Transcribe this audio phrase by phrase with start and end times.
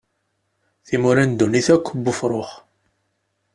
[0.87, 2.51] Timura n ddunit akk n ufrux.